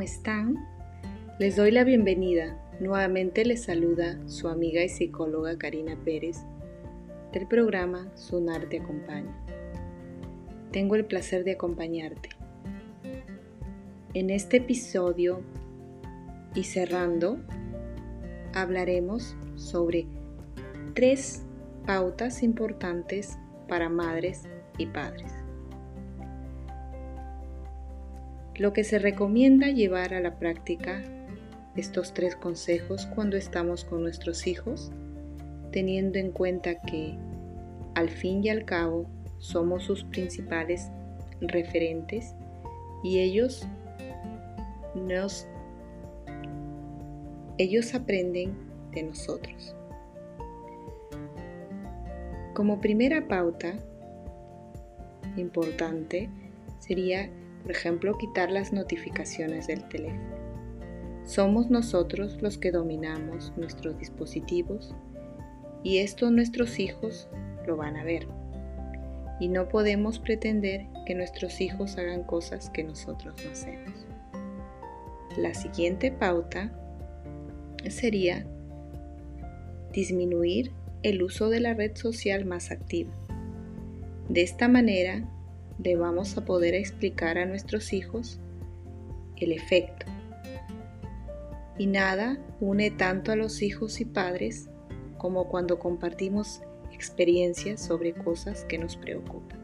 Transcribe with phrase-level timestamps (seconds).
[0.00, 0.56] están?
[1.38, 2.60] Les doy la bienvenida.
[2.80, 6.38] Nuevamente les saluda su amiga y psicóloga Karina Pérez
[7.32, 9.32] del programa Sunar te acompaña.
[10.72, 12.30] Tengo el placer de acompañarte.
[14.12, 15.40] En este episodio
[16.56, 17.38] y cerrando,
[18.54, 20.08] hablaremos sobre
[20.94, 21.44] tres
[21.86, 24.48] pautas importantes para madres
[24.78, 25.45] y padres.
[28.58, 31.02] Lo que se recomienda llevar a la práctica
[31.76, 34.90] estos tres consejos cuando estamos con nuestros hijos,
[35.72, 37.18] teniendo en cuenta que
[37.94, 39.06] al fin y al cabo
[39.38, 40.90] somos sus principales
[41.42, 42.34] referentes
[43.04, 43.66] y ellos
[44.94, 45.46] nos
[47.58, 48.54] ellos aprenden
[48.92, 49.74] de nosotros.
[52.54, 53.74] Como primera pauta
[55.36, 56.30] importante
[56.80, 57.30] sería
[57.66, 60.36] por ejemplo, quitar las notificaciones del teléfono.
[61.24, 64.94] Somos nosotros los que dominamos nuestros dispositivos
[65.82, 67.28] y esto nuestros hijos
[67.66, 68.28] lo van a ver.
[69.40, 74.06] Y no podemos pretender que nuestros hijos hagan cosas que nosotros no hacemos.
[75.36, 76.70] La siguiente pauta
[77.88, 78.46] sería
[79.92, 80.70] disminuir
[81.02, 83.10] el uso de la red social más activa.
[84.28, 85.28] De esta manera
[85.78, 88.40] le vamos a poder explicar a nuestros hijos
[89.36, 90.06] el efecto.
[91.78, 94.70] Y nada une tanto a los hijos y padres
[95.18, 99.58] como cuando compartimos experiencias sobre cosas que nos preocupan.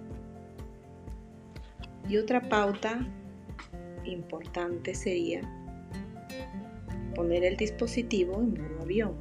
[2.09, 3.07] Y otra pauta
[4.05, 5.41] importante sería
[7.15, 9.15] poner el dispositivo en modo avión,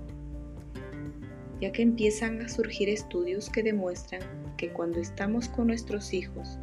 [1.62, 4.22] ya que empiezan a surgir estudios que demuestran
[4.58, 6.60] que cuando estamos con nuestros hijos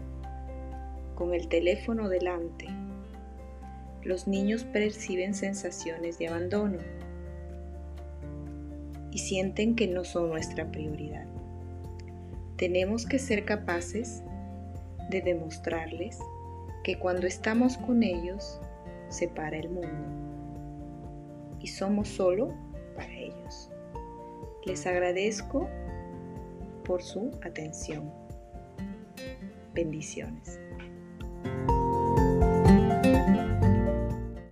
[1.19, 2.69] con el teléfono delante.
[4.05, 6.79] Los niños perciben sensaciones de abandono
[9.11, 11.27] y sienten que no son nuestra prioridad.
[12.57, 14.23] Tenemos que ser capaces
[15.11, 16.21] de demostrarles
[16.85, 18.61] que cuando estamos con ellos
[19.09, 20.07] se para el mundo
[21.61, 22.55] y somos solo
[22.95, 23.73] para ellos.
[24.65, 25.69] Les agradezco
[26.85, 28.09] por su atención.
[29.75, 30.61] Bendiciones.